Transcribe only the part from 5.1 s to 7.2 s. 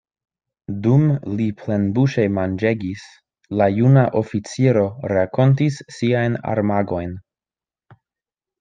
rakontis siajn armagojn.